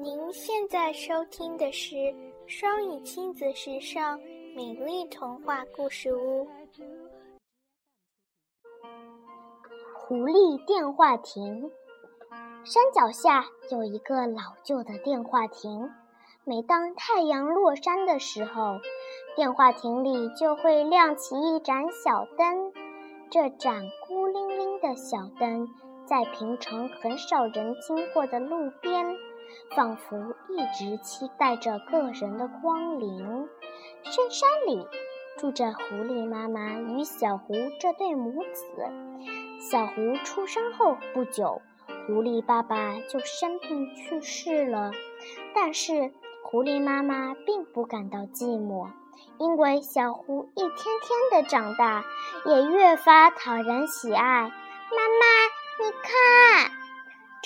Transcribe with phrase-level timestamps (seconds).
[0.00, 2.14] 您现在收听的是
[2.46, 4.16] 双语亲子时尚
[4.54, 6.46] 美丽童话故事屋。
[9.96, 11.68] 狐狸电话亭。
[12.64, 15.90] 山脚下有一个老旧的电话亭，
[16.44, 18.78] 每当太阳落山的时候，
[19.34, 22.72] 电话亭里就会亮起一盏小灯。
[23.30, 25.68] 这盏孤零零的小灯，
[26.06, 29.16] 在平常很少人经过的路边，
[29.76, 33.48] 仿佛一直期待着个人的光临。
[34.02, 34.86] 深山里
[35.36, 38.64] 住着狐狸妈妈与小狐这对母子。
[39.60, 41.60] 小狐出生后不久。
[42.06, 44.92] 狐狸爸爸就生病去世了，
[45.54, 46.10] 但是
[46.42, 48.88] 狐狸妈妈并不感到寂寞，
[49.38, 52.04] 因为小狐一天天的长大，
[52.46, 54.22] 也越发讨人喜爱。
[54.24, 56.72] 妈妈，你看，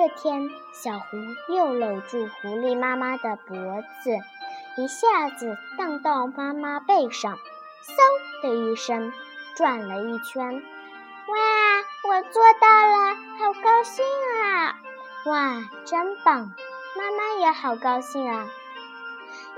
[0.00, 1.18] 这天小狐
[1.52, 3.54] 又搂住狐狸妈妈的脖
[4.02, 4.16] 子，
[4.78, 9.12] 一下子荡到妈妈背上，嗖的一声
[9.54, 10.54] 转了一圈。
[10.54, 11.36] 哇，
[12.08, 14.02] 我做到了，好高兴
[14.42, 14.80] 啊！
[15.26, 16.50] 哇，真棒！
[16.96, 18.48] 妈妈也好高兴啊。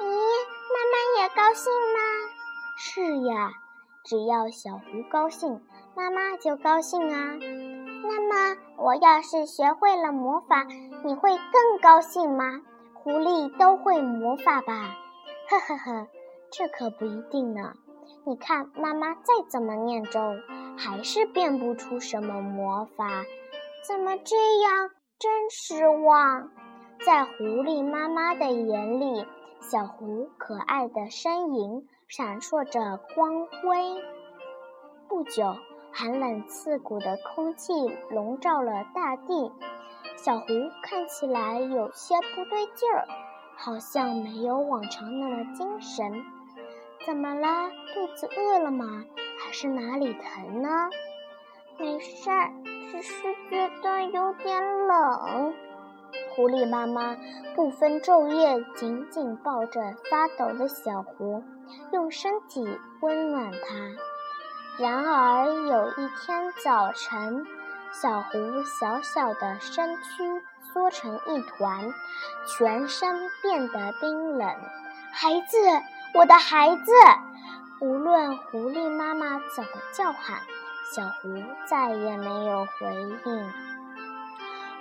[0.01, 2.01] 咦，妈妈也高兴吗？
[2.77, 3.53] 是呀，
[4.03, 5.65] 只要小狐高兴，
[5.95, 7.37] 妈妈就高兴啊。
[8.03, 10.65] 那么，我要是学会了魔法，
[11.05, 12.61] 你会更高兴吗？
[12.95, 14.97] 狐狸都会魔法吧？
[15.49, 16.09] 呵呵呵，
[16.51, 17.73] 这可不一定呢。
[18.25, 20.21] 你看，妈妈再怎么念咒。
[20.75, 23.07] 还是变不出什么魔法，
[23.87, 24.91] 怎么这样？
[25.19, 26.51] 真失望！
[27.05, 29.27] 在狐狸妈妈的眼里，
[29.61, 34.03] 小狐可爱的身影闪烁着光辉。
[35.09, 35.55] 不久，
[35.93, 37.73] 寒冷刺骨的空气
[38.11, 39.53] 笼罩了大地，
[40.17, 40.47] 小狐
[40.83, 43.07] 看起来有些不对劲儿，
[43.57, 46.25] 好像没有往常那么精神。
[47.05, 47.71] 怎么了？
[47.95, 49.05] 肚子饿了吗？
[49.39, 50.69] 还是哪里疼呢？
[51.79, 52.51] 没事儿，
[52.91, 55.53] 只是觉得有点冷。
[56.35, 57.17] 狐狸妈妈
[57.55, 61.43] 不分昼夜，紧紧抱着发抖的小狐，
[61.93, 62.67] 用身体
[63.03, 64.12] 温暖它。
[64.79, 67.47] 然而有一天早晨，
[67.93, 71.93] 小狐小小的身躯缩成一团，
[72.47, 74.49] 全身变得冰冷。
[75.13, 75.59] 孩子，
[76.15, 76.93] 我的孩子！
[77.81, 80.41] 无论狐狸妈妈怎么叫喊，
[80.91, 82.95] 小狐再也没有回
[83.27, 83.53] 应。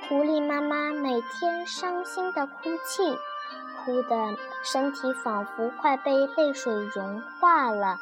[0.07, 2.53] 狐狸妈妈每天伤心的哭
[2.85, 3.19] 泣，
[3.83, 7.97] 哭得身体仿佛快被泪水融化了。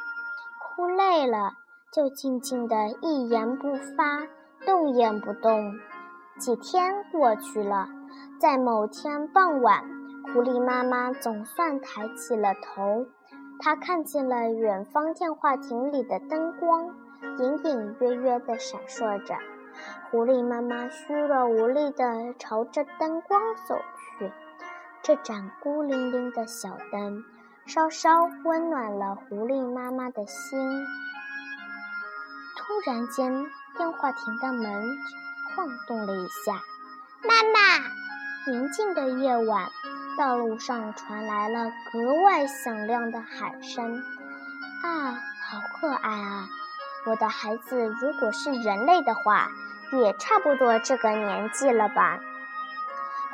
[0.60, 1.54] 哭累了，
[1.92, 4.28] 就静静的一言不发，
[4.64, 5.74] 动也不动。
[6.38, 7.88] 几天过去了，
[8.40, 9.84] 在某天傍晚，
[10.26, 13.08] 狐狸妈妈总算抬起了头。
[13.58, 16.96] 她看见了远方电话亭里的灯光，
[17.40, 19.36] 隐隐约约地闪烁着。
[20.12, 23.76] 狐狸妈妈虚弱无力地朝着灯光走
[24.20, 24.32] 去。
[25.02, 27.24] 这盏孤零零的小灯，
[27.66, 30.86] 稍稍温暖了狐狸妈妈的心。
[32.70, 35.00] 突然间，电话亭的门
[35.56, 36.62] 晃动了一下。
[37.24, 37.84] 妈妈，
[38.46, 39.72] 宁静的夜晚。
[40.20, 44.04] 道路上传来了格外响亮的喊声
[44.84, 46.48] ：“啊，好可爱啊！
[47.08, 49.50] 我的孩子，如果是人类的话，
[49.92, 52.20] 也差不多这个年纪了吧？”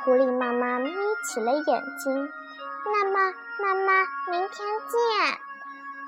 [0.02, 0.90] 狐狸妈妈眯
[1.24, 2.32] 起了眼睛。
[2.86, 5.38] 那么，妈妈，明天见。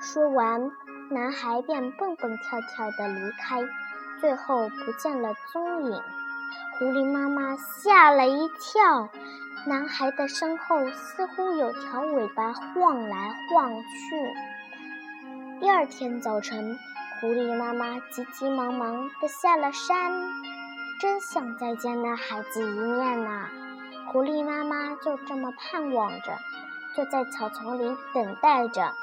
[0.01, 0.71] 说完，
[1.11, 3.63] 男孩便蹦蹦跳跳地离开，
[4.21, 6.01] 最后不见了踪影。
[6.77, 9.09] 狐狸妈妈吓了一跳。
[9.65, 15.59] 男孩的身后似乎有条尾巴晃来晃去。
[15.59, 16.77] 第二天早晨，
[17.19, 20.13] 狐狸妈妈急急忙忙地下了山，
[21.01, 23.49] 真想再见那孩子一面呐！
[24.07, 26.37] 狐狸妈妈就这么盼望着，
[26.95, 28.93] 就在草丛里等待着。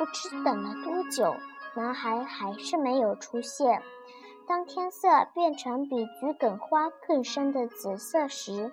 [0.00, 1.36] 不知等了多久，
[1.74, 3.82] 男孩还是没有出现。
[4.48, 8.72] 当天色变成比桔梗花更深的紫色时，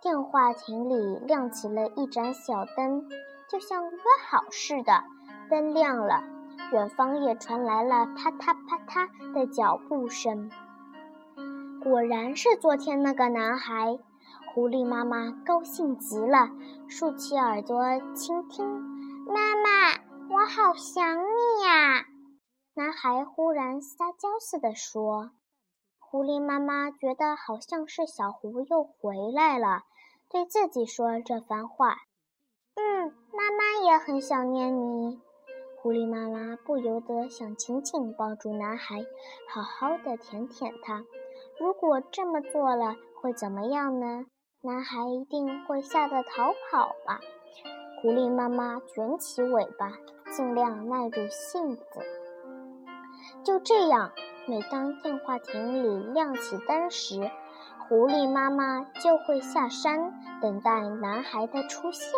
[0.00, 3.08] 电话亭里亮起了一盏小灯，
[3.48, 5.02] 就像约好似的。
[5.50, 6.22] 灯亮了，
[6.70, 10.48] 远方也传来了啪嗒啪嗒的脚步声。
[11.82, 13.98] 果然是昨天那个男孩，
[14.54, 16.50] 狐狸妈妈高兴极了，
[16.86, 17.82] 竖起耳朵
[18.14, 18.64] 倾听。
[19.26, 20.01] 妈妈，
[20.32, 22.06] 我好想你呀！
[22.72, 25.30] 男孩忽然撒娇似的说。
[25.98, 29.82] 狐狸妈妈觉得好像是小狐又回来了。
[30.30, 31.98] 对自己说这番话。
[32.76, 35.20] 嗯，妈妈也很想念你。
[35.82, 39.04] 狐狸妈妈不由得想紧紧抱住男孩，
[39.50, 41.04] 好好的舔舔他。
[41.60, 44.24] 如果这么做了，会怎么样呢？
[44.62, 47.20] 男孩一定会吓得逃跑吧。
[48.00, 49.92] 狐狸妈妈卷起尾巴，
[50.34, 51.82] 尽量耐住性子。
[53.44, 54.12] 就这样，
[54.46, 57.30] 每当电话亭里亮起灯时，
[57.86, 62.08] 狐狸妈妈就会下山等待男孩的出现。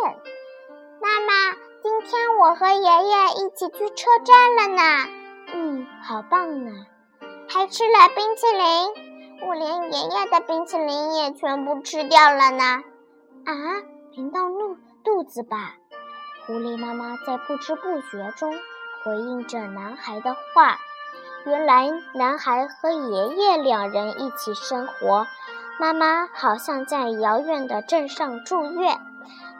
[1.03, 5.11] 妈妈，今天我和爷爷一起去车站了呢。
[5.53, 6.71] 嗯，好棒呢！
[7.49, 12.65] 还吃了冰淇淋，我连爷爷的冰淇淋也全部吃掉了呢。
[13.45, 13.53] 啊，
[14.13, 15.75] 贫到肚肚子吧？
[16.47, 18.55] 狐狸妈妈在不知不觉中
[19.03, 20.79] 回应着男孩的话。
[21.47, 25.27] 原来，男孩和爷爷两人一起生活。
[25.79, 29.01] 妈妈好像在遥远的镇上住院。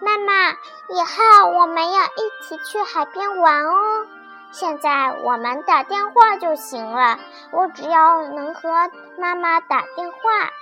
[0.01, 4.07] 妈妈，以后我们要一起去海边玩哦。
[4.51, 7.19] 现在我们打电话就行了。
[7.51, 10.19] 我只要能和妈妈打电话，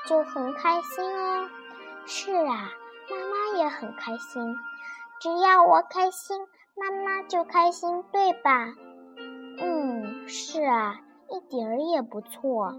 [0.06, 1.48] 就很开心哦。
[2.06, 2.70] 是啊，
[3.10, 4.58] 妈妈也很开心。
[5.22, 6.36] 只要我开心，
[6.74, 8.74] 妈妈就开心，对吧？
[9.60, 10.98] 嗯，是啊。
[11.30, 12.74] 一点儿也不错，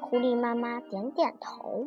[0.00, 1.84] 狐狸妈妈点点头。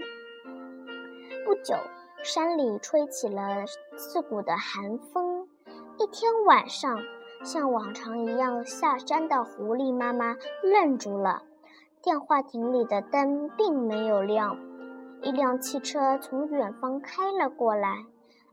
[1.44, 1.76] 不久，
[2.24, 3.66] 山里吹起了
[3.96, 5.48] 刺骨的寒风。
[5.98, 7.00] 一天晚上，
[7.44, 11.42] 像往常一样下山的狐狸妈妈愣住了。
[12.04, 14.60] 电话亭里的灯并没有亮，
[15.24, 18.06] 一辆汽车从远方开了过来。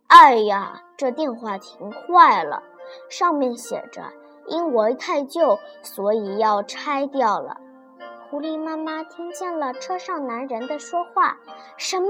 [0.07, 2.63] 哎呀，这电话亭坏了，
[3.09, 4.03] 上面写着。
[4.47, 7.57] 因为太旧，所以要拆掉了。
[8.29, 11.39] 狐狸妈妈听见了车上男人的说话
[11.79, 12.09] ：“什么？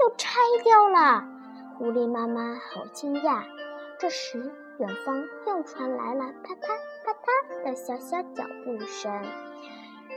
[0.00, 1.22] 又拆掉了？”
[1.76, 3.42] 狐狸妈妈好惊讶。
[3.98, 6.68] 这时，远方又传来了啪嗒
[7.04, 9.22] 啪嗒的小小脚步声，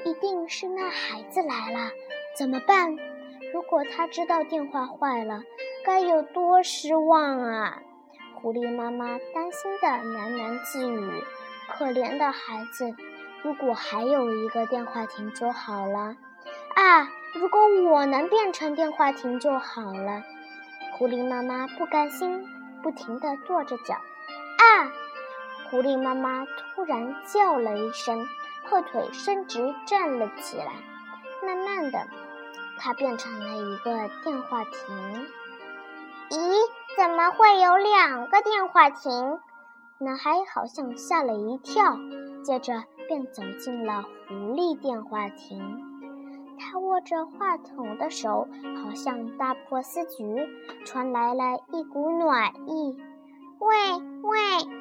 [0.05, 1.91] 一定是那孩子来了。
[2.37, 2.95] 怎么办？
[3.53, 5.41] 如果他知道电话坏了，
[5.85, 7.81] 该有多失望啊！
[8.35, 11.23] 狐狸妈妈担心的喃喃自语。
[11.71, 12.95] 可怜的孩子，
[13.43, 16.15] 如果还有一个电话亭就好了
[16.75, 17.09] 啊！
[17.33, 17.59] 如果
[17.91, 20.23] 我能变成电话亭就好了。
[20.93, 22.43] 狐狸妈妈不甘心，
[22.81, 23.93] 不停地跺着脚。
[23.93, 24.91] 啊！
[25.69, 28.27] 狐狸妈妈突然叫了一声，
[28.63, 30.71] 后腿伸直站了起来。
[31.45, 32.07] 慢慢的，
[32.77, 35.27] 它变成了一个电话亭。
[36.29, 36.69] 咦？
[36.97, 39.39] 怎么会有两个电话亭？
[39.99, 41.97] 男孩好像吓了一跳，
[42.43, 45.81] 接着便走进了狐狸电话亭。
[46.59, 48.47] 他握着话筒的手
[48.83, 50.49] 好像大破丝菊，
[50.83, 52.97] 传来了一股暖意。
[53.59, 53.75] 喂
[54.23, 54.39] 喂，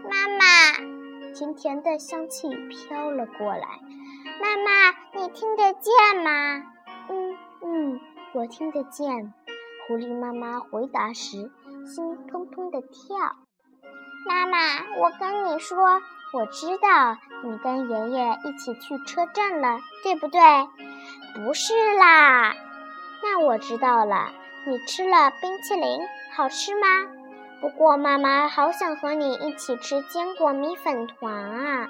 [0.08, 1.34] 妈妈！
[1.34, 3.80] 甜甜的香气飘了过来。
[4.40, 6.64] 妈妈，你听得见吗？
[7.08, 8.00] 嗯嗯，
[8.32, 9.32] 我听得见。
[9.88, 11.50] 狐狸妈妈回答时，
[11.86, 13.16] 心砰砰的跳。
[14.26, 14.58] 妈妈，
[14.98, 16.02] 我跟你说，
[16.34, 20.40] 我知道你跟爷爷一起去车站了，对不对？
[21.34, 22.54] 不是啦，
[23.22, 24.30] 那我知道了。
[24.66, 26.02] 你吃了冰淇淋，
[26.36, 27.10] 好吃吗？
[27.62, 31.88] 不过妈妈好想和你一起吃坚果米粉团啊！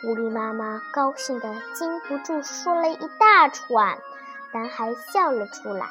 [0.00, 3.96] 狐狸妈妈高兴的禁不住说了一大串，
[4.52, 5.86] 男孩笑了出来。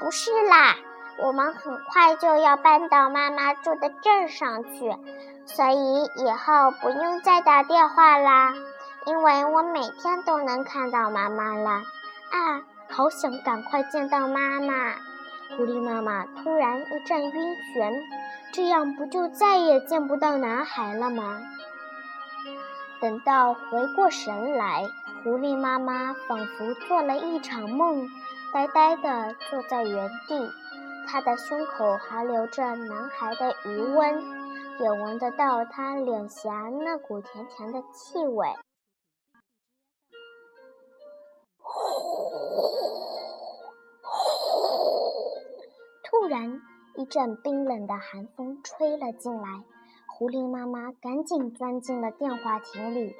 [0.00, 0.76] 不是啦。
[1.20, 4.96] 我们很快就要搬到妈妈住的镇上去，
[5.46, 8.54] 所以以后不用再打电话啦。
[9.06, 11.70] 因为我每天都能看到妈妈了。
[11.70, 14.92] 啊，好想赶快见到妈妈！
[15.56, 17.92] 狐狸妈妈突然一阵晕眩，
[18.52, 21.40] 这样不就再也见不到男孩了吗？
[23.00, 24.84] 等到回过神来，
[25.24, 28.08] 狐狸妈妈仿佛做了一场梦，
[28.52, 30.50] 呆呆地坐在原地。
[31.10, 34.22] 他的胸口还留着男孩的余温，
[34.78, 36.52] 也闻得到他脸颊
[36.84, 38.46] 那股甜甜的气味。
[46.04, 46.60] 突然，
[46.96, 49.64] 一阵冰冷的寒风吹了进来，
[50.18, 53.14] 狐狸妈妈赶紧钻进了电话亭里。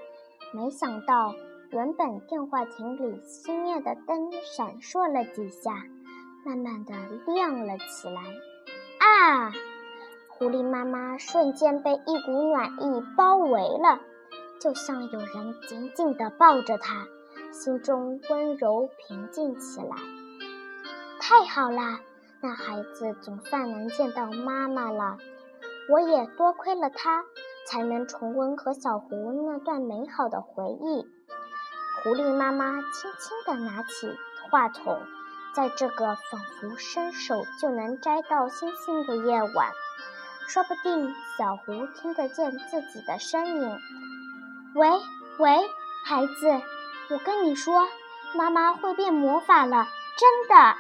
[0.53, 1.33] 没想到，
[1.71, 5.85] 原本电话亭里熄灭的灯闪烁了几下。
[6.45, 6.95] 慢慢的
[7.27, 8.23] 亮了起来，
[8.99, 9.53] 啊！
[10.31, 14.01] 狐狸妈妈瞬间被一股暖意包围了，
[14.59, 17.07] 就像有人紧紧地抱着她，
[17.53, 19.97] 心中温柔平静起来。
[21.21, 22.01] 太好啦！
[22.41, 25.19] 那孩子总算能见到妈妈了。
[25.91, 27.25] 我也多亏了他，
[27.67, 31.07] 才能重温和小狐那段美好的回忆。
[32.03, 34.17] 狐狸妈妈轻轻地拿起
[34.49, 35.03] 话筒，
[35.53, 39.73] 在这个仿佛伸手就能摘到星星的夜晚，
[40.47, 43.79] 说不定小狐听得见自己的声音。
[44.75, 44.89] 喂
[45.39, 45.59] 喂，
[46.05, 46.63] 孩子，
[47.11, 47.89] 我跟你说，
[48.35, 50.77] 妈妈会变魔法了，真的。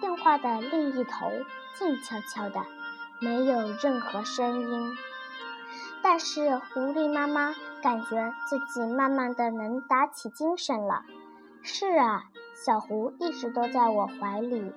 [0.00, 1.30] 电话的另一头
[1.78, 2.60] 静悄悄的，
[3.18, 4.96] 没有任何声音。
[6.04, 11.02] 但是狐狸妈妈感觉自己慢慢的能打起精神了。
[11.62, 14.70] 是啊，小狐一直都在我怀里，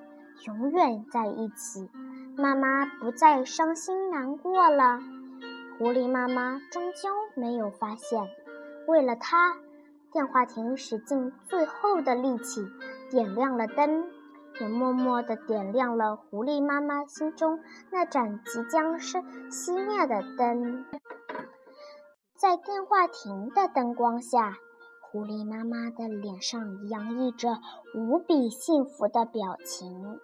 [0.46, 1.90] 永远在一起。
[2.34, 5.00] 妈妈不再伤心难过了。
[5.78, 8.26] 狐狸妈妈终究没有发现，
[8.86, 9.54] 为了它，
[10.10, 12.66] 电话亭使尽最后的力气
[13.10, 14.06] 点亮了灯。
[14.60, 17.60] 也默默地点亮了狐狸妈妈心中
[17.92, 19.18] 那盏即将是
[19.52, 20.84] 熄灭的灯。
[22.40, 24.56] 在电话亭的灯光下，
[25.02, 27.58] 狐狸妈妈的脸上洋溢着
[27.96, 30.20] 无比幸福的表情。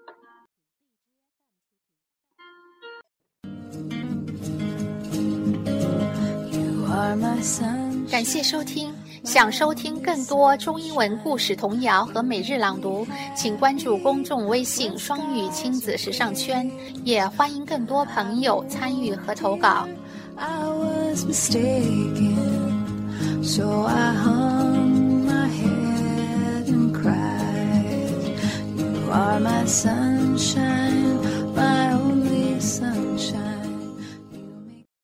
[8.08, 8.94] 感谢收听。
[9.24, 16.70] 想收听更多中英文故事、童谣和每日朗读，请关注公众微信“双语亲子时尚圈”，
[17.04, 19.88] 也欢迎更多朋友参与和投稿。
[20.36, 22.74] I was mistaken,
[23.44, 28.38] so I hung my head and cried.
[28.76, 33.43] You are my sunshine, my only sunshine.